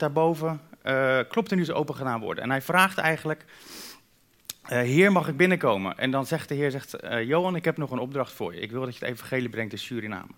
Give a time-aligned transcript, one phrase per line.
[0.00, 2.44] daarboven uh, klopt er nu zo open gedaan worden.
[2.44, 3.44] En hij vraagt eigenlijk,
[4.62, 5.98] uh, Heer, mag ik binnenkomen?
[5.98, 8.60] En dan zegt de Heer, zegt, uh, Johan, ik heb nog een opdracht voor je.
[8.60, 10.30] Ik wil dat je het evangelie brengt in Suriname.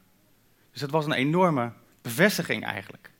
[0.72, 3.10] Dus dat was een enorme bevestiging eigenlijk.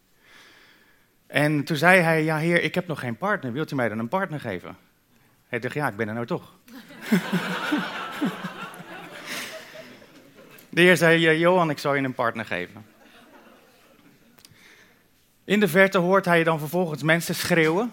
[1.26, 3.52] En toen zei hij, ja Heer, ik heb nog geen partner.
[3.52, 4.76] Wilt u mij dan een partner geven?
[5.48, 6.54] Hij dacht, ja, ik ben er nou toch.
[10.70, 12.84] de Heer zei, Johan, ik zal je een partner geven.
[15.50, 17.92] In de verte hoort hij dan vervolgens mensen schreeuwen.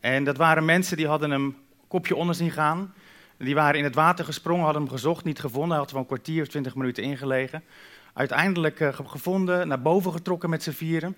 [0.00, 1.56] En dat waren mensen die hadden hem
[1.88, 2.94] kopje onder zien gaan.
[3.36, 5.70] Die waren in het water gesprongen, hadden hem gezocht, niet gevonden.
[5.70, 7.64] Hij had wel een kwartier of twintig minuten ingelegen.
[8.12, 11.16] Uiteindelijk uh, gevonden, naar boven getrokken met z'n vieren.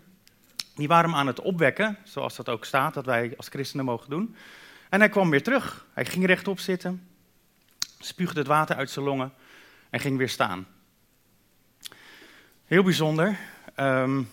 [0.75, 4.11] Die waren hem aan het opwekken, zoals dat ook staat, dat wij als christenen mogen
[4.11, 4.37] doen.
[4.89, 5.87] En hij kwam weer terug.
[5.93, 7.09] Hij ging rechtop zitten,
[7.99, 9.33] spuugde het water uit zijn longen
[9.91, 10.67] en ging weer staan.
[12.65, 13.39] Heel bijzonder.
[13.77, 14.29] Um,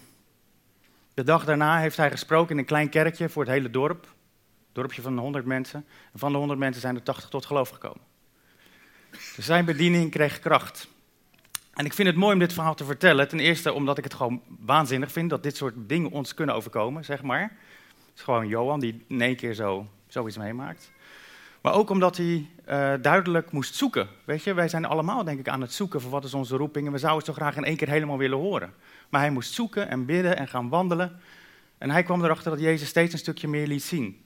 [1.20, 4.04] de dag daarna heeft hij gesproken in een klein kerkje voor het hele dorp.
[4.04, 5.86] Een dorpje van 100 mensen.
[6.14, 8.02] En van de 100 mensen zijn er 80 tot geloof gekomen.
[9.12, 10.88] Dus zijn bediening kreeg kracht.
[11.74, 13.28] En ik vind het mooi om dit verhaal te vertellen.
[13.28, 17.06] Ten eerste omdat ik het gewoon waanzinnig vind dat dit soort dingen ons kunnen overkomen,
[17.06, 17.42] zeg maar.
[17.42, 20.92] Het is gewoon Johan die in één keer zo, zoiets meemaakt.
[21.62, 24.08] Maar ook omdat hij uh, duidelijk moest zoeken.
[24.26, 26.86] Weet je, wij zijn allemaal denk ik aan het zoeken voor wat is onze roeping.
[26.86, 28.74] En we zouden het zo graag in één keer helemaal willen horen.
[29.10, 31.20] Maar hij moest zoeken en bidden en gaan wandelen.
[31.78, 34.24] En hij kwam erachter dat Jezus steeds een stukje meer liet zien.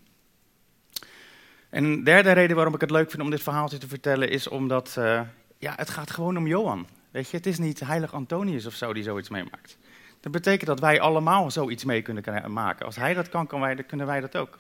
[1.70, 4.48] En een derde reden waarom ik het leuk vind om dit verhaaltje te vertellen is
[4.48, 5.22] omdat uh,
[5.58, 6.88] ja, het gaat gewoon om Johan.
[7.12, 9.78] Weet je, het is niet heilig Antonius of zo die zoiets meemaakt.
[10.20, 12.86] Dat betekent dat wij allemaal zoiets mee kunnen maken.
[12.86, 14.60] Als hij dat kan, kan wij, kunnen wij dat ook.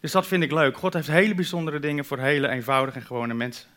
[0.00, 0.76] Dus dat vind ik leuk.
[0.76, 3.68] God heeft hele bijzondere dingen voor hele eenvoudige en gewone mensen.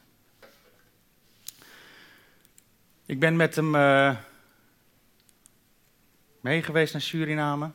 [3.06, 4.16] Ik ben met hem uh,
[6.42, 7.72] meegeweest naar Suriname.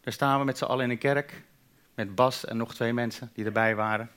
[0.00, 1.42] Daar staan we met z'n allen in een kerk.
[1.94, 4.10] Met Bas en nog twee mensen die erbij waren.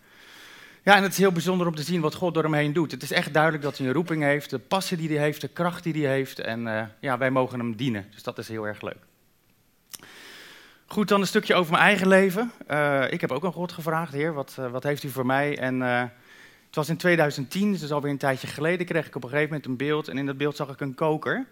[0.83, 2.91] Ja, en het is heel bijzonder om te zien wat God door hem heen doet.
[2.91, 5.47] Het is echt duidelijk dat hij een roeping heeft, de passie die hij heeft, de
[5.47, 6.39] kracht die hij heeft.
[6.39, 8.07] En uh, ja, wij mogen hem dienen.
[8.12, 8.97] Dus dat is heel erg leuk.
[10.85, 12.51] Goed, dan een stukje over mijn eigen leven.
[12.72, 15.57] Uh, ik heb ook aan God gevraagd, Heer, wat, uh, wat heeft u voor mij?
[15.57, 19.50] En het was in 2010, dus alweer een tijdje geleden, kreeg ik op een gegeven
[19.50, 20.07] moment een beeld.
[20.07, 21.45] En in dat beeld zag ik een koker.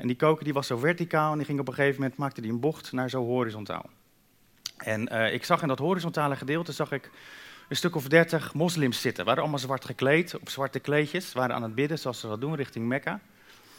[0.00, 2.40] En die koker die was zo verticaal en die ging op een gegeven moment, maakte
[2.40, 3.90] die een bocht naar zo horizontaal.
[4.76, 7.10] En ik zag in dat horizontale gedeelte, zag ik
[7.68, 9.24] een stuk of dertig moslims zitten.
[9.24, 12.54] waren allemaal zwart gekleed, op zwarte kleedjes, waren aan het bidden, zoals ze dat doen,
[12.54, 13.20] richting Mekka.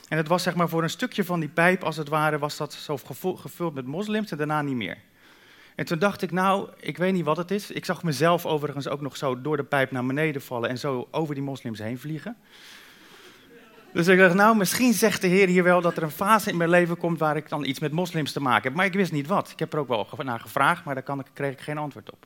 [0.08, 2.58] En het was zeg maar voor een stukje van die pijp, als het ware, was
[2.58, 2.98] dat zo
[3.36, 4.98] gevuld met moslims en daarna niet meer.
[5.76, 7.72] En toen dacht ik, nou, ik weet niet wat het is.
[7.72, 11.08] Ik zag mezelf overigens ook nog zo door de pijp naar beneden vallen en zo
[11.12, 12.38] over die moslims heen vliegen.
[13.94, 16.58] Dus ik dacht, nou, misschien zegt de Heer hier wel dat er een fase in
[16.58, 18.74] mijn leven komt waar ik dan iets met moslims te maken heb.
[18.74, 19.52] Maar ik wist niet wat.
[19.52, 22.26] Ik heb er ook wel naar gevraagd, maar daar kreeg ik geen antwoord op.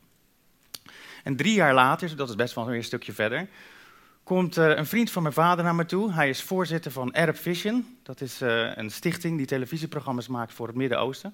[1.23, 3.47] En drie jaar later, dat is best wel weer een stukje verder,
[4.23, 6.11] komt uh, een vriend van mijn vader naar me toe.
[6.11, 7.97] Hij is voorzitter van Arab Vision.
[8.03, 11.33] Dat is uh, een stichting die televisieprogramma's maakt voor het Midden-Oosten.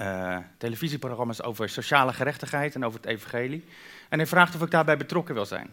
[0.00, 3.64] Uh, televisieprogramma's over sociale gerechtigheid en over het evangelie.
[4.08, 5.70] En hij vraagt of ik daarbij betrokken wil zijn.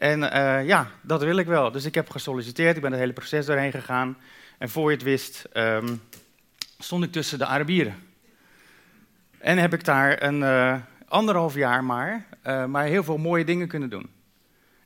[0.00, 0.20] En
[0.66, 1.70] ja, dat wil ik wel.
[1.70, 4.16] Dus ik heb gesolliciteerd, ik ben het hele proces doorheen gegaan.
[4.58, 6.02] En voor je het wist, um,
[6.78, 7.94] stond ik tussen de Arabieren.
[9.38, 12.26] En heb ik daar een anderhalf jaar maar,
[12.68, 14.10] maar heel veel mooie dingen kunnen doen.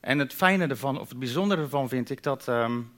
[0.01, 2.93] En het fijne ervan, of het bijzondere ervan vind ik dat, um,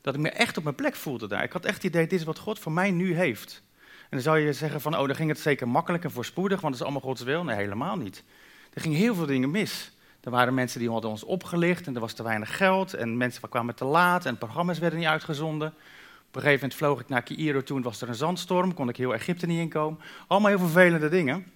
[0.00, 1.42] dat ik me echt op mijn plek voelde daar.
[1.42, 3.62] Ik had echt het idee, dit is wat God voor mij nu heeft.
[4.00, 6.74] En dan zou je zeggen van, oh, dan ging het zeker makkelijk en voorspoedig, want
[6.74, 7.44] het is allemaal Gods wil.
[7.44, 8.24] Nee, helemaal niet.
[8.72, 9.92] Er gingen heel veel dingen mis.
[10.28, 12.94] Er waren mensen die hadden ons opgelicht en er was te weinig geld.
[12.94, 15.68] En mensen kwamen te laat en programma's werden niet uitgezonden.
[15.68, 18.96] Op een gegeven moment vloog ik naar Cairo toen was er een zandstorm, kon ik
[18.96, 20.00] heel Egypte niet inkomen.
[20.26, 21.46] Allemaal heel vervelende dingen.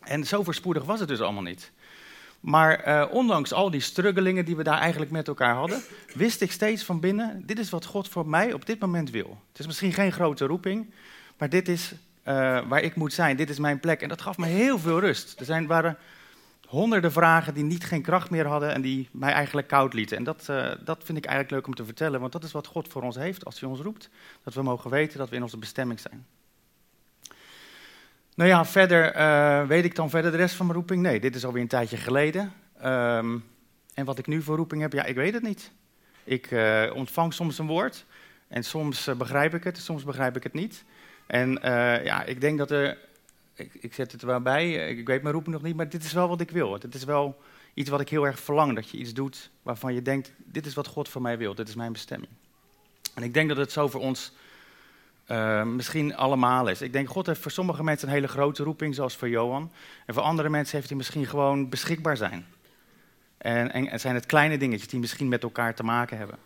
[0.00, 1.72] En zo voorspoedig was het dus allemaal niet.
[2.40, 5.82] Maar uh, ondanks al die struggelingen die we daar eigenlijk met elkaar hadden,
[6.14, 9.38] wist ik steeds van binnen, dit is wat God voor mij op dit moment wil.
[9.50, 10.90] Het is misschien geen grote roeping,
[11.38, 14.02] maar dit is uh, waar ik moet zijn, dit is mijn plek.
[14.02, 15.38] En dat gaf me heel veel rust.
[15.40, 15.98] Er zijn, waren
[16.68, 20.16] honderden vragen die niet geen kracht meer hadden en die mij eigenlijk koud lieten.
[20.16, 22.66] En dat, uh, dat vind ik eigenlijk leuk om te vertellen, want dat is wat
[22.66, 24.10] God voor ons heeft als hij ons roept.
[24.42, 26.26] Dat we mogen weten dat we in onze bestemming zijn.
[28.34, 31.02] Nou ja, verder uh, weet ik dan verder de rest van mijn roeping?
[31.02, 32.52] Nee, dit is alweer een tijdje geleden.
[32.84, 33.44] Um,
[33.94, 35.72] en wat ik nu voor roeping heb, ja, ik weet het niet.
[36.24, 38.04] Ik uh, ontvang soms een woord
[38.48, 40.84] en soms begrijp ik het, soms begrijp ik het niet.
[41.26, 41.58] En
[42.04, 42.98] ja, ik denk dat er,
[43.58, 46.04] ik, ik, zet het er wel bij, ik weet mijn roeping nog niet, maar dit
[46.04, 46.72] is wel wat ik wil.
[46.72, 47.40] Het is wel
[47.74, 50.74] iets wat ik heel erg verlang, dat je iets doet waarvan je denkt, dit is
[50.74, 52.32] wat God voor mij wil, dit is mijn bestemming.
[53.14, 54.32] En ik denk dat het zo voor ons
[55.26, 56.82] uh, misschien allemaal is.
[56.82, 59.72] Ik denk, God heeft voor sommige mensen een hele grote roeping, zoals voor Johan.
[60.06, 62.46] En voor andere mensen heeft hij misschien gewoon beschikbaar zijn.
[63.38, 66.38] En, en zijn het kleine dingetjes die misschien met elkaar te maken hebben.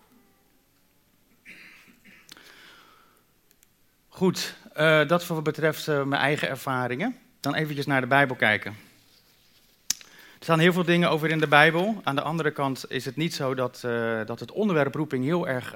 [4.09, 7.17] Goed, uh, dat voor wat betreft uh, mijn eigen ervaringen.
[7.41, 8.77] Dan eventjes naar de Bijbel kijken.
[10.39, 12.01] Er staan heel veel dingen over in de Bijbel.
[12.05, 15.49] Aan de andere kant is het niet zo dat, uh, dat het onderwerp roeping heel
[15.49, 15.75] erg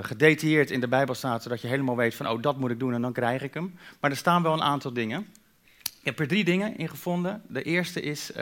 [0.00, 2.94] gedetailleerd in de Bijbel staat, zodat je helemaal weet van, oh, dat moet ik doen
[2.94, 3.78] en dan krijg ik hem.
[4.00, 5.26] Maar er staan wel een aantal dingen.
[5.82, 7.42] Ik heb er drie dingen in gevonden.
[7.48, 8.32] De eerste is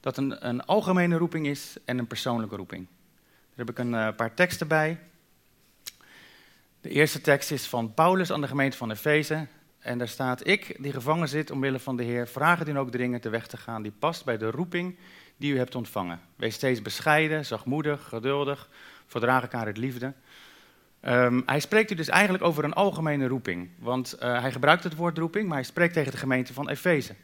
[0.00, 2.86] dat een, een algemene roeping is en een persoonlijke roeping.
[3.54, 4.98] Daar heb ik een paar teksten bij.
[6.82, 9.46] De eerste tekst is van Paulus aan de gemeente van Efeze.
[9.78, 13.22] En daar staat: Ik, die gevangen zit omwille van de Heer, vraag u ook dringend
[13.22, 14.96] de weg te gaan die past bij de roeping
[15.36, 16.20] die u hebt ontvangen.
[16.36, 18.68] Wees steeds bescheiden, zachtmoedig, geduldig,
[19.06, 20.12] verdraag elkaar het liefde.
[21.02, 23.70] Um, hij spreekt u dus eigenlijk over een algemene roeping.
[23.78, 27.14] Want uh, hij gebruikt het woord roeping, maar hij spreekt tegen de gemeente van Efeze.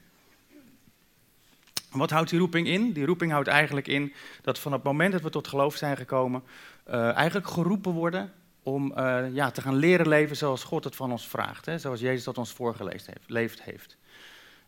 [1.91, 2.93] Wat houdt die roeping in?
[2.93, 4.13] Die roeping houdt eigenlijk in
[4.43, 6.43] dat van het moment dat we tot geloof zijn gekomen,
[6.89, 8.33] uh, eigenlijk geroepen worden
[8.73, 11.67] om uh, ja, te gaan leren leven zoals God het van ons vraagt.
[11.67, 11.79] Hè?
[11.79, 13.97] Zoals Jezus dat ons voorgeleefd heeft.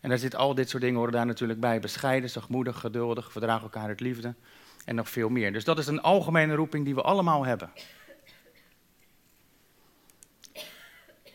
[0.00, 1.80] En daar zit al dit soort dingen horen daar natuurlijk bij.
[1.80, 4.34] Bescheiden, zachtmoedig, geduldig, verdragen elkaar het liefde.
[4.84, 5.52] En nog veel meer.
[5.52, 7.70] Dus dat is een algemene roeping die we allemaal hebben.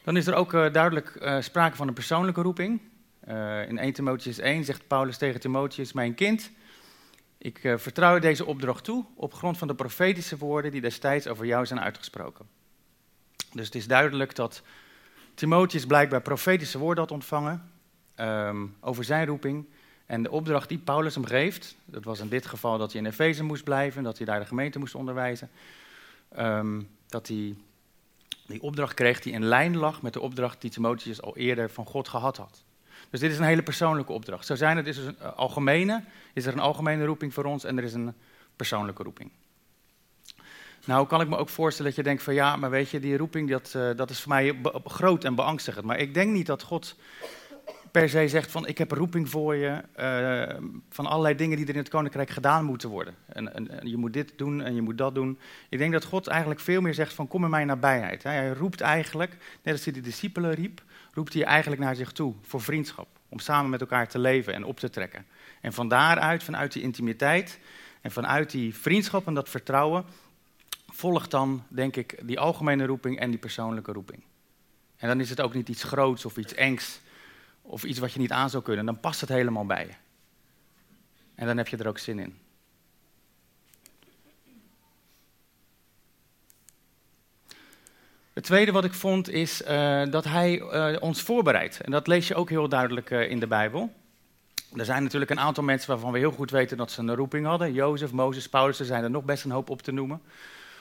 [0.04, 2.82] Dan is er ook uh, duidelijk uh, sprake van een persoonlijke roeping.
[3.68, 6.52] in 1 Timotheus 1 zegt Paulus tegen Timotheus, mijn kind...
[7.46, 11.46] Ik uh, vertrouw deze opdracht toe op grond van de profetische woorden die destijds over
[11.46, 12.46] jou zijn uitgesproken.
[13.54, 14.62] Dus het is duidelijk dat
[15.34, 17.72] Timotheus blijkbaar profetische woorden had ontvangen
[18.20, 19.66] um, over zijn roeping.
[20.06, 23.08] En de opdracht die Paulus hem geeft, dat was in dit geval dat hij in
[23.08, 25.50] Efeze moest blijven, dat hij daar de gemeente moest onderwijzen.
[26.40, 27.56] Um, dat hij
[28.46, 31.86] die opdracht kreeg die in lijn lag met de opdracht die Timotheus al eerder van
[31.86, 32.65] God gehad had.
[33.16, 34.46] Dus dit is een hele persoonlijke opdracht.
[34.46, 36.04] Zo zijn het is dus een algemene,
[36.34, 38.14] is er een algemene roeping voor ons en er is een
[38.56, 39.32] persoonlijke roeping.
[40.86, 43.18] Nou kan ik me ook voorstellen dat je denkt van ja, maar weet je, die
[43.18, 45.86] roeping dat, uh, dat is voor mij groot en beangstigend.
[45.86, 46.96] Maar ik denk niet dat God
[47.92, 51.66] per se zegt van ik heb een roeping voor je, uh, van allerlei dingen die
[51.66, 53.16] er in het koninkrijk gedaan moeten worden.
[53.26, 55.40] En, en, en, je moet dit doen en je moet dat doen.
[55.70, 58.24] Ik denk dat God eigenlijk veel meer zegt van kom in mijn nabijheid.
[58.24, 60.82] Hij roept eigenlijk, net als hij de discipelen riep,
[61.16, 63.08] roept hij eigenlijk naar zich toe voor vriendschap.
[63.30, 65.26] Om samen met elkaar te leven en op te trekken.
[65.62, 67.60] En van daaruit, vanuit die intimiteit
[68.02, 70.06] en vanuit die vriendschap en dat vertrouwen,
[70.88, 74.24] volgt dan, denk ik, die algemene roeping en die persoonlijke roeping.
[74.98, 77.02] En dan is het ook niet iets groots of iets engs
[77.62, 78.86] of iets wat je niet aan zou kunnen.
[78.86, 79.94] Dan past het helemaal bij je.
[81.36, 82.38] En dan heb je er ook zin in.
[88.36, 91.82] Het tweede wat ik vond is uh, dat hij uh, ons voorbereidt.
[91.82, 93.94] En dat lees je ook heel duidelijk uh, in de Bijbel.
[94.74, 97.46] Er zijn natuurlijk een aantal mensen waarvan we heel goed weten dat ze een roeping
[97.46, 97.74] hadden.
[97.74, 100.22] Jozef, Mozes, Paulus, er zijn er nog best een hoop op te noemen.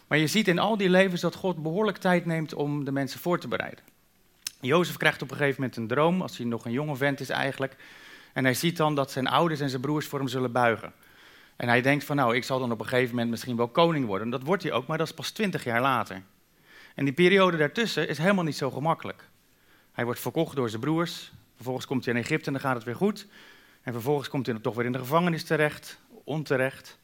[0.07, 3.21] Maar je ziet in al die levens dat God behoorlijk tijd neemt om de mensen
[3.21, 3.85] voor te bereiden.
[4.61, 7.29] Jozef krijgt op een gegeven moment een droom, als hij nog een jonge vent is
[7.29, 7.77] eigenlijk.
[8.33, 10.93] En hij ziet dan dat zijn ouders en zijn broers voor hem zullen buigen.
[11.57, 14.07] En hij denkt van nou, ik zal dan op een gegeven moment misschien wel koning
[14.07, 14.25] worden.
[14.25, 16.23] En dat wordt hij ook, maar dat is pas twintig jaar later.
[16.95, 19.29] En die periode daartussen is helemaal niet zo gemakkelijk.
[19.93, 21.33] Hij wordt verkocht door zijn broers.
[21.55, 23.27] Vervolgens komt hij in Egypte en dan gaat het weer goed.
[23.83, 26.99] En vervolgens komt hij toch weer in de gevangenis terecht, onterecht.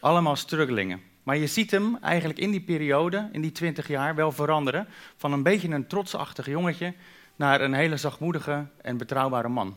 [0.00, 1.02] Allemaal struggelingen.
[1.22, 4.88] Maar je ziet hem eigenlijk in die periode, in die twintig jaar, wel veranderen.
[5.16, 6.94] Van een beetje een trotsachtig jongetje
[7.36, 9.76] naar een hele zachtmoedige en betrouwbare man.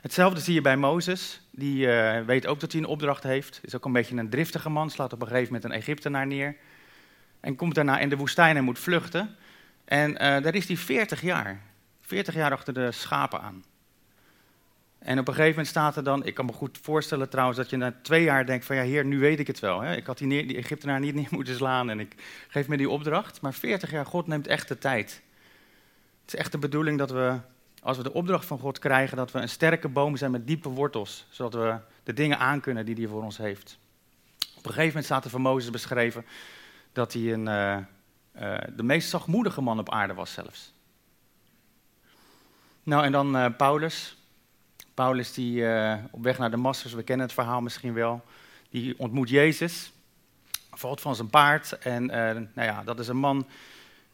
[0.00, 1.40] Hetzelfde zie je bij Mozes.
[1.50, 3.60] Die uh, weet ook dat hij een opdracht heeft.
[3.62, 4.90] Is ook een beetje een driftige man.
[4.90, 6.56] Slaat op een gegeven moment een Egyptenaar neer.
[7.46, 9.36] En komt daarna in de woestijn en moet vluchten.
[9.84, 11.60] En uh, daar is hij 40 jaar.
[12.00, 13.64] 40 jaar achter de schapen aan.
[14.98, 17.70] En op een gegeven moment staat er dan, ik kan me goed voorstellen trouwens, dat
[17.70, 19.80] je na twee jaar denkt van ja, heer, nu weet ik het wel.
[19.80, 19.96] Hè?
[19.96, 22.14] Ik had die, Egyptenaar niet neer moeten slaan en ik
[22.48, 23.40] geef me die opdracht.
[23.40, 25.22] Maar 40 jaar, God neemt echt de tijd.
[26.20, 27.38] Het is echt de bedoeling dat we,
[27.82, 30.68] als we de opdracht van God krijgen, dat we een sterke boom zijn met diepe
[30.68, 31.26] wortels.
[31.30, 33.78] Zodat we de dingen aankunnen die hij voor ons heeft.
[34.38, 36.24] Op een gegeven moment staat er van Mozes beschreven
[36.96, 37.76] dat hij een, uh,
[38.42, 40.72] uh, de meest zachtmoedige man op aarde was zelfs.
[42.82, 44.16] Nou, en dan uh, Paulus.
[44.94, 45.64] Paulus die
[46.10, 48.24] op weg naar Damascus, we kennen het verhaal misschien wel,
[48.70, 49.92] die ontmoet Jezus,
[50.70, 53.46] valt van zijn paard en nou ja, dat is een man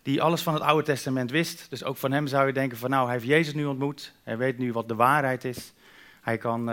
[0.03, 1.67] die alles van het Oude Testament wist.
[1.71, 4.37] Dus ook van hem zou je denken van nou, hij heeft Jezus nu ontmoet, hij
[4.37, 5.73] weet nu wat de waarheid is.
[6.21, 6.71] Hij kan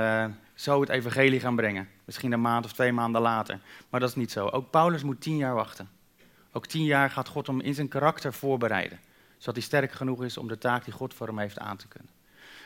[0.54, 3.60] zo het evangelie gaan brengen, misschien een maand of twee maanden later.
[3.90, 4.48] Maar dat is niet zo.
[4.48, 5.99] Ook Paulus moet tien jaar wachten
[6.52, 9.00] Ook tien jaar gaat God hem in zijn karakter voorbereiden.
[9.38, 11.88] Zodat hij sterk genoeg is om de taak die God voor hem heeft aan te
[11.88, 12.12] kunnen.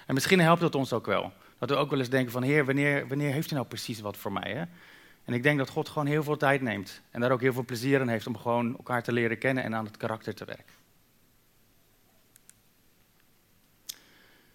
[0.08, 1.34] En misschien helpt dat ons ook wel.
[1.58, 4.18] Dat we ook wel eens denken van, Heer, wanneer, wanneer heeft u nou precies wat
[4.18, 4.68] voor mij?
[5.26, 7.02] En ik denk dat God gewoon heel veel tijd neemt.
[7.12, 9.76] En daar ook heel veel plezier in heeft om gewoon elkaar te leren kennen en
[9.76, 10.74] aan het karakter te werken.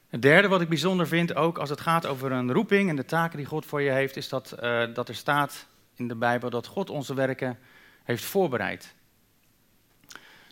[0.09, 3.05] Het derde wat ik bijzonder vind, ook als het gaat over een roeping en de
[3.05, 6.51] taken die God voor je heeft, is dat, uh, dat er staat in de Bijbel
[6.51, 7.59] dat God onze werken
[8.05, 8.95] heeft voorbereid.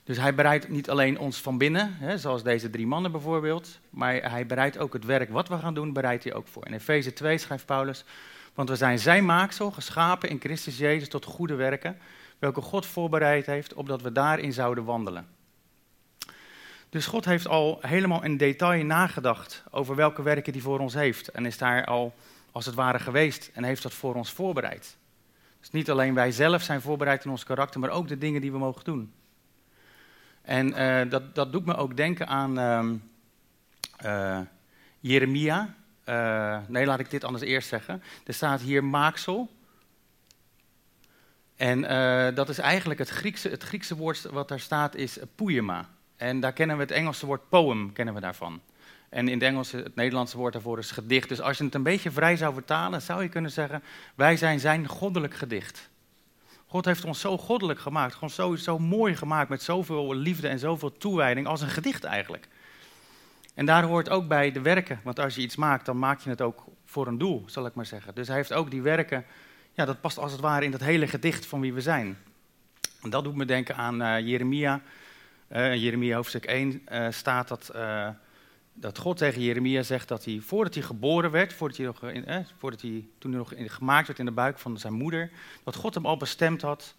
[0.06, 4.30] Dus hij bereidt niet alleen ons van binnen, hè, zoals deze drie mannen bijvoorbeeld, maar
[4.30, 6.66] hij bereidt ook het werk wat we gaan doen, bereidt hij ook voor.
[6.66, 8.04] In Efeze 2 schrijft Paulus,
[8.54, 11.98] want we zijn zijn maaksel, geschapen in Christus Jezus tot goede werken,
[12.38, 15.26] welke God voorbereid heeft, opdat we daarin zouden wandelen.
[16.88, 21.28] Dus God heeft al helemaal in detail nagedacht over welke werken hij voor ons heeft.
[21.28, 22.14] En is daar al
[22.52, 24.96] als het ware geweest en heeft dat voor ons voorbereid.
[25.60, 28.52] Dus niet alleen wij zelf zijn voorbereid in ons karakter, maar ook de dingen die
[28.52, 29.12] we mogen doen.
[30.46, 32.58] En uh, dat, dat doet me ook denken aan
[34.04, 34.40] uh,
[35.00, 35.74] Jeremia.
[36.08, 38.02] Uh, nee, laat ik dit anders eerst zeggen.
[38.26, 39.50] Er staat hier maaksel.
[41.56, 41.80] En
[42.34, 45.88] dat is eigenlijk het Griekse, het Griekse woord wat daar staat is poema.
[46.16, 48.60] En daar kennen we het Engelse woord poem, kennen we daarvan.
[49.08, 51.28] En in het Engels, het Nederlandse woord daarvoor is gedicht.
[51.28, 53.82] Dus als je het een beetje vrij zou vertalen, zou je kunnen zeggen,
[54.14, 55.88] wij zijn zijn goddelijk gedicht.
[56.66, 60.58] God heeft ons zo goddelijk gemaakt, gewoon zo, zo mooi gemaakt, met zoveel liefde en
[60.58, 62.48] zoveel toewijding, als een gedicht eigenlijk.
[63.54, 66.30] En daar hoort ook bij de werken, want als je iets maakt, dan maak je
[66.30, 68.14] het ook voor een doel, zal ik maar zeggen.
[68.14, 69.24] Dus hij heeft ook die werken,
[69.72, 72.18] ja, dat past als het ware in dat hele gedicht van wie we zijn.
[73.02, 74.80] En dat doet me denken aan uh, Jeremia,
[75.52, 77.70] uh, in Jeremia hoofdstuk 1 uh, eh, staat dat,
[78.78, 82.46] dat God tegen Jeremia zegt dat hij, voordat hij geboren werd, voordat hij nog in,
[82.58, 85.30] voordat hij, toen nog gemaakt werd in de buik van zijn moeder,
[85.64, 86.94] dat God hem al bestemd had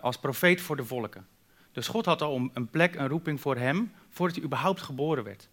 [0.00, 1.26] als profeet voor de volken.
[1.72, 5.48] Dus God had al een plek, een roeping voor hem, voordat hij überhaupt geboren werd.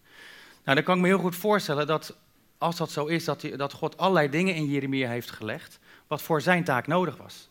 [0.64, 2.16] Nou, dan kan ik me heel goed voorstellen dat
[2.58, 6.40] als dat zo is, dat, dat God allerlei dingen in Jeremia heeft gelegd, wat voor
[6.40, 7.48] zijn taak nodig was.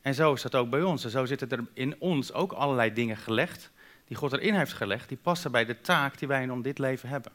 [0.00, 1.04] En zo is dat ook bij ons.
[1.04, 3.70] En zo zitten er in ons ook allerlei dingen gelegd
[4.08, 7.08] die God erin heeft gelegd, die passen bij de taak die wij in dit leven
[7.08, 7.32] hebben.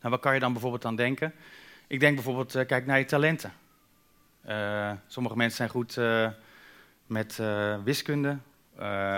[0.00, 1.34] Nou, wat kan je dan bijvoorbeeld aan denken?
[1.86, 3.52] Ik denk bijvoorbeeld, uh, kijk naar je talenten.
[4.48, 6.28] Uh, sommige mensen zijn goed uh,
[7.06, 7.40] met
[7.84, 8.38] wiskunde,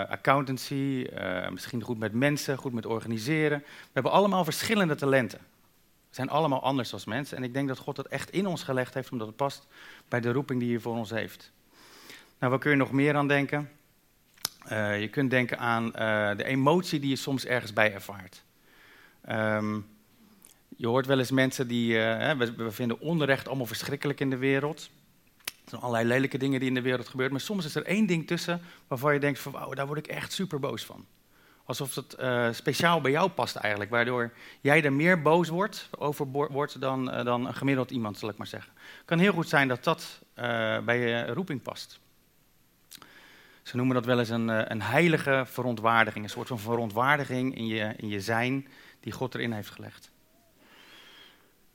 [0.09, 1.07] accountancy,
[1.51, 3.59] misschien goed met mensen, goed met organiseren.
[3.59, 5.39] We hebben allemaal verschillende talenten.
[6.09, 7.37] We zijn allemaal anders als mensen.
[7.37, 9.67] En ik denk dat God dat echt in ons gelegd heeft, omdat het past
[10.09, 11.53] bij de roeping die hij voor ons heeft.
[12.39, 13.71] Nou, wat kun je nog meer aan denken?
[14.73, 18.43] Uh, je kunt denken aan uh, de emotie die je soms ergens bij ervaart.
[19.31, 19.87] Um,
[20.77, 21.93] je hoort wel eens mensen die.
[21.93, 24.91] Uh, we, we, vinden onrecht allemaal verschrikkelijk in de wereld.
[25.45, 27.35] Er zijn allerlei lelijke dingen die in de wereld gebeuren.
[27.35, 30.07] Maar soms is er één ding tussen waarvan je denkt: van, wauw, daar word ik
[30.07, 31.07] echt super boos van.
[31.65, 32.17] Alsof het
[32.57, 33.91] speciaal bij jou past eigenlijk.
[33.91, 38.37] Waardoor jij er meer boos wordt, over wordt dan, dan een gemiddeld iemand, zal ik
[38.37, 38.73] maar zeggen.
[38.77, 40.21] Het kan heel goed zijn dat dat
[40.85, 42.01] bij je roeping past.
[43.67, 46.25] Ze noemen dat wel eens een, eh, een heilige verontwaardiging.
[46.25, 48.67] Een soort van verontwaardiging in je, in je zijn
[49.01, 50.11] die God erin heeft gelegd.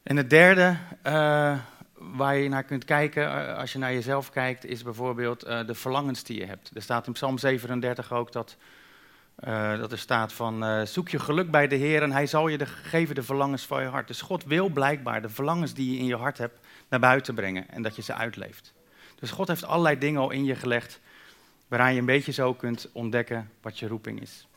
[0.03, 1.57] En het derde uh,
[1.93, 6.23] waar je naar kunt kijken uh, als je naar jezelf kijkt, is bijvoorbeeld de verlangens
[6.23, 6.71] die je hebt.
[6.73, 8.57] Er staat in Psalm 37 ook dat,
[9.79, 12.65] dat er staat van zoek je geluk bij de Heer en hij zal je de,
[12.65, 14.07] geven de verlangens van je hart.
[14.07, 17.69] Dus God wil blijkbaar de verlangens die je in je hart hebt naar buiten brengen
[17.69, 18.73] en dat je ze uitleeft.
[19.15, 20.99] Dus God heeft allerlei dingen al in je gelegd
[21.71, 24.47] waaraan je een beetje zo kunt ontdekken wat je roeping is.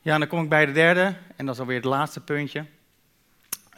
[0.00, 2.64] Ja, dan kom ik bij de derde, en dat is alweer het laatste puntje.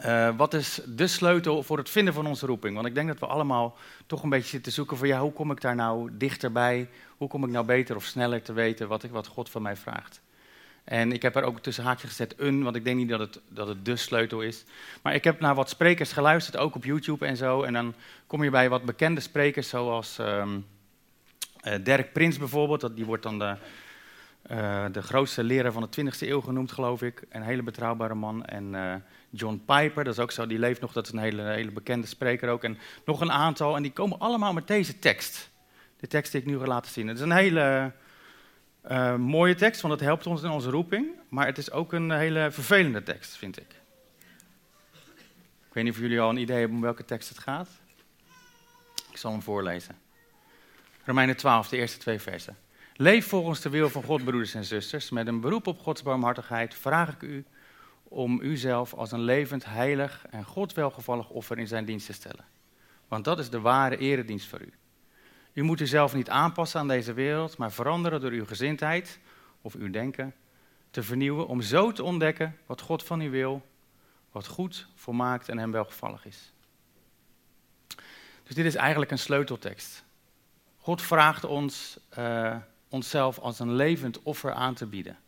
[0.05, 2.75] Uh, wat is de sleutel voor het vinden van onze roeping?
[2.75, 3.77] Want ik denk dat we allemaal
[4.07, 6.89] toch een beetje zitten zoeken van ja, hoe kom ik daar nou dichterbij?
[7.17, 9.77] Hoe kom ik nou beter of sneller te weten wat, ik, wat God van mij
[9.77, 10.21] vraagt?
[10.87, 13.41] En ik heb er ook tussen haakjes gezet een, want ik denk niet dat het,
[13.49, 14.65] dat het de sleutel is.
[15.03, 17.63] Maar ik heb naar wat sprekers geluisterd, ook op YouTube en zo.
[17.63, 17.95] En dan
[18.27, 20.67] kom je bij wat bekende sprekers, zoals um,
[21.65, 22.81] uh, Dirk Prins bijvoorbeeld.
[22.81, 23.57] Dat, die wordt dan de,
[24.51, 27.23] uh, de grootste leraar van de 20e eeuw genoemd, geloof ik.
[27.29, 28.45] Een hele betrouwbare man.
[28.45, 28.95] En uh,
[29.31, 32.07] John Piper, dat is ook zo, die leeft nog, dat is een hele, hele bekende
[32.07, 32.65] spreker ook.
[32.65, 35.51] En nog een aantal, en die komen allemaal met deze tekst.
[35.97, 37.09] De tekst die ik nu ga laten zien.
[37.09, 37.93] Het is een hele
[38.91, 41.07] uh, mooie tekst, want het helpt ons in onze roeping.
[41.29, 43.75] Maar het is ook een hele vervelende tekst, vind ik.
[45.69, 47.69] Ik weet niet of jullie al een idee hebben om welke tekst het gaat.
[49.11, 49.97] Ik zal hem voorlezen.
[51.05, 52.57] Romeinen 12, de eerste twee versen.
[52.95, 55.11] Leef volgens de wil van God, broeders en zusters.
[55.11, 57.45] Met een beroep op Gods barmhartigheid vraag ik u
[58.03, 62.45] om uzelf als een levend, heilig en God welgevallig offer in zijn dienst te stellen.
[63.09, 64.73] Want dat is de ware eredienst voor u.
[65.57, 69.19] U moet uzelf niet aanpassen aan deze wereld, maar veranderen door uw gezindheid
[69.61, 70.35] of uw denken
[70.91, 73.67] te vernieuwen om zo te ontdekken wat God van u wil,
[74.31, 76.53] wat goed, volmaakt en hem welgevallig is.
[78.43, 80.05] Dus dit is eigenlijk een sleuteltekst.
[80.79, 82.57] God vraagt ons uh,
[82.89, 85.19] onszelf als een levend offer aan te bieden.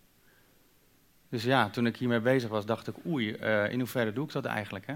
[1.28, 4.32] Dus ja, toen ik hiermee bezig was, dacht ik, oei, uh, in hoeverre doe ik
[4.32, 4.86] dat eigenlijk?
[4.86, 4.94] Hè?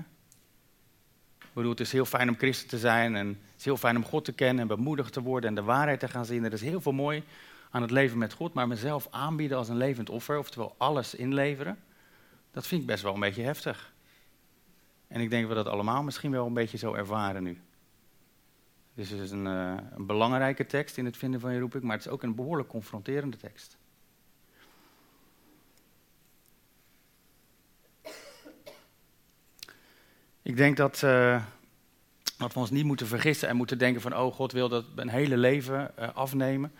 [1.43, 3.97] Ik bedoel, het is heel fijn om christen te zijn en het is heel fijn
[3.97, 6.45] om God te kennen en bemoedigd te worden en de waarheid te gaan zien.
[6.45, 7.23] Er is heel veel mooi
[7.71, 11.79] aan het leven met God, maar mezelf aanbieden als een levend offer, oftewel alles inleveren,
[12.51, 13.93] dat vind ik best wel een beetje heftig.
[15.09, 17.61] En ik denk dat we dat allemaal misschien wel een beetje zo ervaren nu.
[18.95, 21.97] Dus het is een, uh, een belangrijke tekst in het vinden van je roeping, maar
[21.97, 23.77] het is ook een behoorlijk confronterende tekst.
[30.43, 31.43] Ik denk dat, uh,
[32.39, 35.09] dat we ons niet moeten vergissen en moeten denken van, oh God wil dat een
[35.09, 36.73] hele leven uh, afnemen.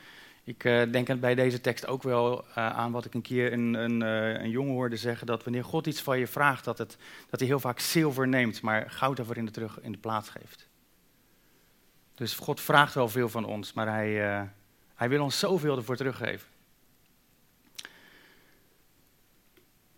[0.45, 4.01] Ik uh, denk bij deze tekst ook wel aan wat ik een keer een, een,
[4.01, 6.97] een, jongen hoorde zeggen, dat wanneer God iets van je vraagt, dat, het,
[7.31, 10.29] dat hij heel vaak zilver neemt, maar goud daarvoor in de, terug in de plaats
[10.29, 10.69] geeft.
[12.15, 14.13] Dus God vraagt wel veel van ons, maar hij,
[14.95, 16.49] hij wil ons zoveel ervoor teruggeven.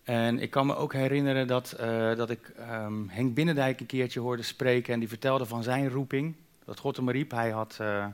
[0.05, 4.19] En ik kan me ook herinneren dat, uh, dat ik um, Henk Binnendijk een keertje
[4.19, 6.35] hoorde spreken en die vertelde van zijn roeping.
[6.65, 7.31] Dat God hem riep.
[7.31, 8.05] Hij had uh,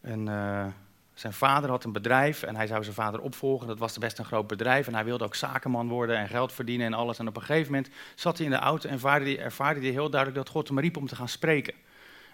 [0.00, 0.66] een, uh,
[1.14, 3.66] zijn vader had een bedrijf en hij zou zijn vader opvolgen.
[3.66, 6.86] Dat was best een groot bedrijf en hij wilde ook zakenman worden en geld verdienen
[6.86, 7.18] en alles.
[7.18, 9.90] En op een gegeven moment zat hij in de auto en ervaarde hij, ervaarde hij
[9.90, 11.74] heel duidelijk dat God hem riep om te gaan spreken.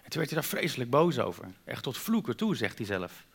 [0.03, 1.45] En toen werd hij daar vreselijk boos over.
[1.63, 3.25] Echt tot vloeken toe, zegt hij zelf.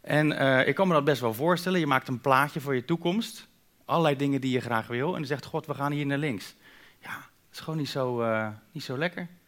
[0.00, 0.32] En
[0.66, 1.80] ik kan me dat best wel voorstellen.
[1.80, 3.52] Je maakt een plaatje voor je toekomst
[3.84, 5.08] allerlei dingen die je graag wil.
[5.08, 6.54] En dan zegt God, we gaan hier naar links.
[6.98, 9.28] Ja, dat is gewoon niet zo, uh, niet zo lekker.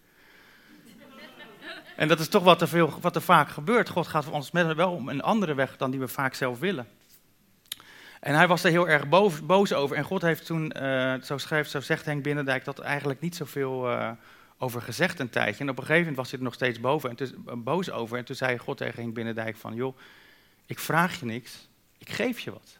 [1.96, 3.88] En dat is toch wat er, veel, wat er vaak gebeurt.
[3.88, 6.58] God gaat voor ons met wel om een andere weg dan die we vaak zelf
[6.58, 6.86] willen.
[8.20, 9.96] En hij was er heel erg boos, boos over.
[9.96, 13.90] En God heeft toen, uh, zo schrijft, zo zegt Henk Binnendijk, dat eigenlijk niet zoveel
[13.90, 14.10] uh,
[14.58, 15.64] over gezegd een tijdje.
[15.64, 18.18] En op een gegeven moment was hij er nog steeds boven en boos over.
[18.18, 19.98] En toen zei God tegen Henk Binnendijk van, joh,
[20.66, 22.78] ik vraag je niks, ik geef je wat.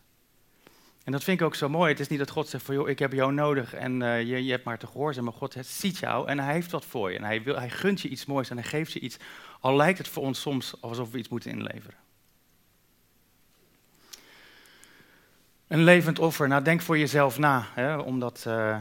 [1.07, 1.91] En dat vind ik ook zo mooi.
[1.91, 4.45] Het is niet dat God zegt van, joh, ik heb jou nodig en uh, je,
[4.45, 5.31] je hebt maar te gehoorzamen.
[5.31, 7.17] Maar God ziet jou en hij heeft wat voor je.
[7.17, 9.17] En hij, wil, hij gunt je iets moois en hij geeft je iets.
[9.61, 11.99] Al lijkt het voor ons soms alsof we iets moeten inleveren.
[15.69, 16.49] Een levend offer.
[16.49, 17.67] Nou, denk voor jezelf na.
[17.75, 18.79] Hè, omdat uh,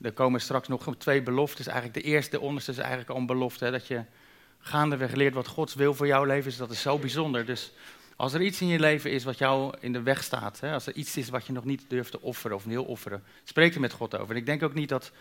[0.00, 1.66] er komen straks nog twee beloftes.
[1.66, 3.64] Eigenlijk de eerste, de onderste is eigenlijk al een belofte.
[3.64, 4.04] Hè, dat je
[4.58, 6.56] gaandeweg leert wat Gods wil voor jouw leven is.
[6.56, 7.46] Dat is zo bijzonder.
[7.46, 7.72] Dus
[8.16, 10.86] als er iets in je leven is wat jou in de weg staat, hè, als
[10.86, 13.80] er iets is wat je nog niet durft te offeren of wil offeren, spreek er
[13.80, 14.34] met God over.
[14.34, 15.12] En ik denk ook niet dat,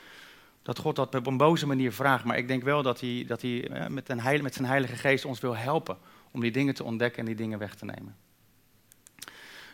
[0.64, 3.42] dat God dat op een boze manier vraagt, maar ik denk wel dat hij, dat
[3.42, 4.08] hij met,
[4.42, 5.98] met zijn Heilige Geest ons wil helpen
[6.32, 8.16] om die dingen te ontdekken en die dingen weg te nemen.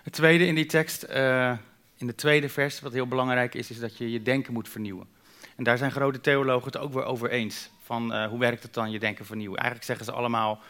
[0.04, 1.58] Het tweede in die tekst, uh,
[1.98, 5.08] in de tweede vers, wat heel belangrijk is, is dat je je denken moet vernieuwen.
[5.56, 7.70] En daar zijn grote theologen het ook weer over eens.
[7.84, 9.58] Van uh, hoe werkt het dan, je denken vernieuwen?
[9.58, 10.62] Eigenlijk zeggen ze allemaal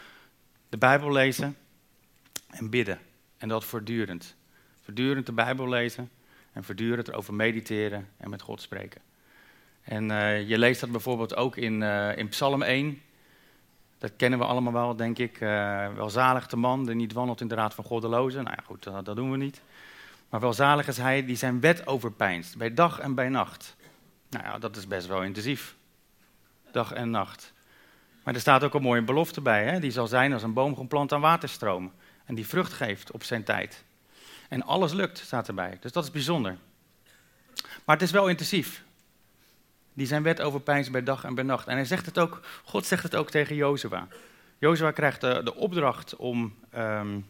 [0.68, 1.56] de Bijbel lezen,
[2.52, 2.98] en bidden.
[3.38, 4.36] En dat voortdurend.
[4.82, 6.10] Voortdurend de Bijbel lezen
[6.52, 9.00] en voortdurend erover mediteren en met God spreken.
[9.82, 13.00] En uh, je leest dat bijvoorbeeld ook in, uh, in Psalm 1.
[13.98, 15.40] Dat kennen we allemaal wel, denk ik.
[15.40, 18.44] Uh, welzalig de man die niet wandelt in de raad van goddelozen.
[18.44, 19.62] Nou ja, goed, dat, dat doen we niet.
[20.28, 23.76] Maar welzalig is hij die zijn wet overpijnst, bij dag en bij nacht.
[24.30, 25.76] Nou ja, dat is best wel intensief.
[26.70, 27.52] Dag en nacht.
[28.24, 29.64] Maar er staat ook een mooie belofte bij.
[29.64, 29.80] Hè?
[29.80, 31.92] Die zal zijn als een boom geplant aan waterstromen.
[32.24, 33.84] En die vrucht geeft op zijn tijd.
[34.48, 35.78] En alles lukt, staat erbij.
[35.80, 36.56] Dus dat is bijzonder.
[37.84, 38.82] Maar het is wel intensief.
[39.92, 41.66] Die zijn wet overpijnst bij dag en bij nacht.
[41.66, 44.08] En hij zegt het ook, God zegt het ook tegen Jozua.
[44.58, 47.26] Jozua krijgt de, de, opdracht om um,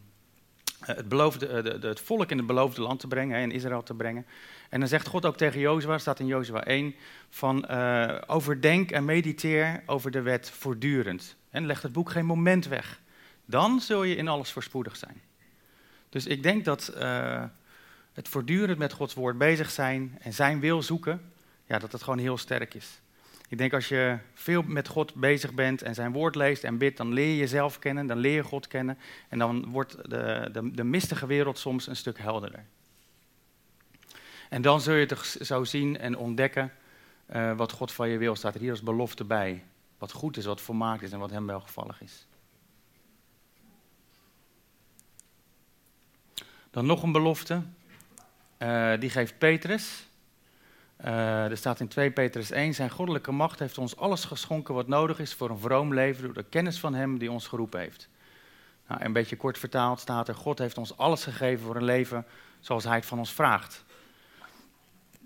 [0.80, 4.26] het, beloofde, de, het volk in het beloofde land te brengen, in Israël te brengen.
[4.68, 6.94] En dan zegt God ook tegen Jozua, staat in Jozua 1,
[7.30, 11.36] van uh, overdenk en mediteer over de wet voortdurend.
[11.50, 13.00] En leg het boek geen moment weg.
[13.52, 15.20] Dan zul je in alles voorspoedig zijn.
[16.08, 17.44] Dus ik denk dat uh,
[18.12, 21.32] het voortdurend met Gods woord bezig zijn en zijn wil zoeken,
[21.66, 23.00] ja, dat het gewoon heel sterk is.
[23.48, 26.96] Ik denk als je veel met God bezig bent en zijn woord leest en bidt,
[26.96, 30.70] dan leer je jezelf kennen, dan leer je God kennen en dan wordt de, de,
[30.70, 32.64] de mistige wereld soms een stuk helderder.
[34.48, 36.72] En dan zul je toch zo zien en ontdekken
[37.32, 38.36] uh, wat God van je wil.
[38.36, 39.64] Staat er hier als belofte bij.
[39.98, 42.26] Wat goed is, wat volmaakt is en wat hem welgevallig is.
[46.72, 47.62] Dan nog een belofte.
[48.58, 50.06] Uh, die geeft Petrus.
[51.04, 54.88] Uh, er staat in 2 Petrus 1, zijn goddelijke macht heeft ons alles geschonken wat
[54.88, 58.08] nodig is voor een vroom leven door de kennis van hem die ons geroepen heeft.
[58.88, 62.26] Nou, een beetje kort vertaald staat er, God heeft ons alles gegeven voor een leven
[62.60, 63.84] zoals hij het van ons vraagt.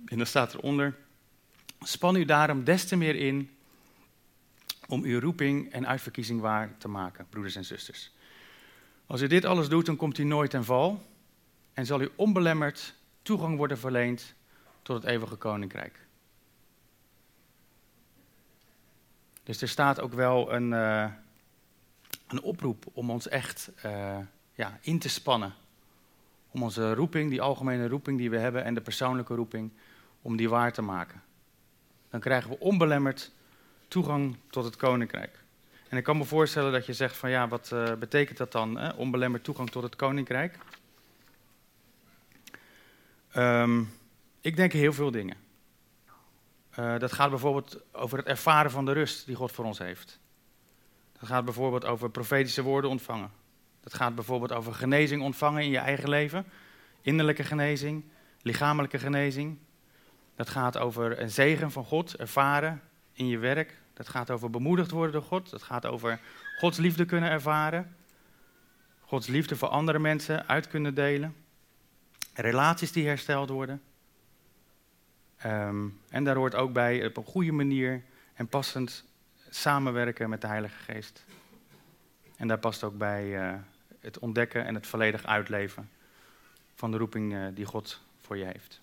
[0.07, 0.97] En dan staat eronder,
[1.81, 3.57] span u daarom des te meer in
[4.89, 8.11] om uw roeping en uitverkiezing waar te maken, broeders en zusters.
[9.07, 11.05] Als u dit alles doet, dan komt u nooit ten val
[11.77, 14.35] en zal u onbelemmerd toegang worden verleend
[14.83, 16.01] tot het eeuwige koninkrijk.
[19.43, 21.07] Dus er staat ook wel een, uh,
[22.27, 24.17] een oproep om ons echt uh,
[24.55, 25.55] ja, in te spannen.
[26.51, 29.71] Om onze roeping, die algemene roeping die we hebben en de persoonlijke roeping,
[30.23, 31.23] om die waar te maken.
[32.11, 33.33] Dan krijgen we onbelemmerd
[33.89, 35.39] toegang tot het koninkrijk.
[35.89, 38.79] En ik kan me voorstellen dat je zegt van ja, wat uh, betekent dat dan,
[38.79, 38.91] hè?
[38.91, 40.59] onbelemmerd toegang tot het koninkrijk?
[43.37, 43.93] Um,
[44.41, 45.37] ik denk heel veel dingen.
[46.79, 50.21] Uh, dat gaat bijvoorbeeld over het ervaren van de rust die God voor ons heeft.
[51.19, 53.31] Dat gaat bijvoorbeeld over profetische woorden ontvangen.
[53.81, 56.47] Dat gaat bijvoorbeeld over genezing ontvangen in je eigen leven.
[57.03, 58.05] Innerlijke genezing,
[58.43, 59.59] lichamelijke genezing.
[60.35, 63.79] Dat gaat over een zegen van God ervaren in je werk.
[63.93, 65.51] Dat gaat over bemoedigd worden door God.
[65.51, 66.21] Dat gaat over
[66.59, 67.97] Gods liefde kunnen ervaren.
[69.01, 71.35] Gods liefde voor andere mensen uit kunnen delen.
[72.37, 73.83] Relaties die hersteld worden.
[75.45, 78.03] Um, en daar hoort ook bij op een goede manier
[78.35, 79.05] en passend
[79.51, 81.25] samenwerken met de Heilige Geest.
[82.37, 83.55] En daar past ook bij uh,
[84.01, 85.91] het ontdekken en het volledig uitleven
[86.75, 88.81] van de roeping uh, die God voor je heeft.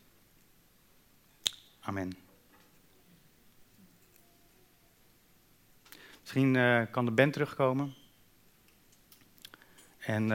[1.79, 2.11] Amen.
[6.21, 7.93] Misschien uh, kan de band terugkomen.
[9.99, 10.31] En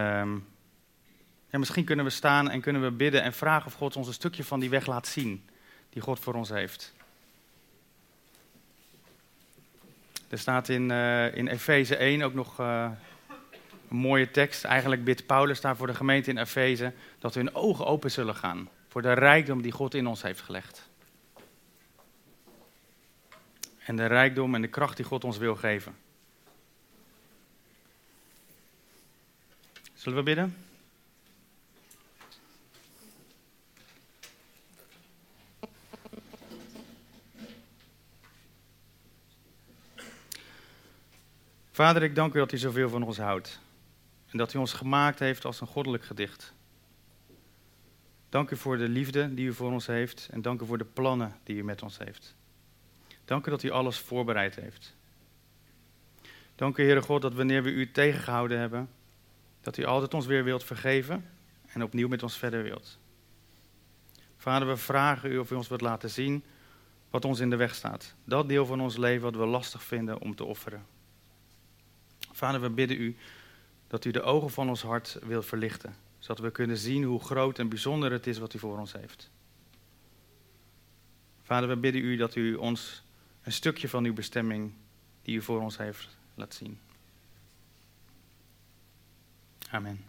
[1.50, 4.12] ja, misschien kunnen we staan en kunnen we bidden en vragen of God ons een
[4.12, 5.48] stukje van die weg laat zien
[5.90, 6.92] die God voor ons heeft.
[10.28, 12.90] Er staat in, uh, in Efeze 1 ook nog uh,
[13.88, 14.64] een mooie tekst.
[14.64, 18.68] Eigenlijk bidt Paulus daar voor de gemeente in Efeze dat hun ogen open zullen gaan
[18.88, 20.88] voor de rijkdom die God in ons heeft gelegd.
[23.84, 25.96] En de rijkdom en de kracht die God ons wil geven.
[29.94, 30.67] Zullen we bidden?
[41.78, 43.60] Vader, ik dank u dat u zoveel van ons houdt.
[44.26, 46.52] En dat u ons gemaakt heeft als een goddelijk gedicht.
[48.28, 50.28] Dank u voor de liefde die u voor ons heeft.
[50.30, 52.34] En dank u voor de plannen die u met ons heeft.
[53.24, 54.96] Dank u dat u alles voorbereid heeft.
[56.54, 58.90] Dank u, Heere God, dat wanneer we u tegengehouden hebben,
[59.60, 61.30] dat u altijd ons weer wilt vergeven
[61.66, 62.98] en opnieuw met ons verder wilt.
[64.36, 66.44] Vader, we vragen u of u ons wilt laten zien
[67.10, 68.14] wat ons in de weg staat.
[68.24, 70.96] Dat deel van ons leven wat we lastig vinden om te offeren.
[72.38, 73.16] Vader, we bidden u
[73.86, 77.58] dat u de ogen van ons hart wilt verlichten, zodat we kunnen zien hoe groot
[77.58, 79.30] en bijzonder het is wat u voor ons heeft.
[81.42, 83.02] Vader, we bidden u dat u ons
[83.42, 84.72] een stukje van uw bestemming
[85.22, 86.78] die u voor ons heeft laat zien.
[89.70, 90.07] Amen.